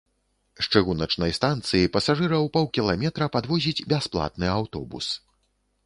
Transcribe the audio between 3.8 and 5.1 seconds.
бясплатны аўтобус.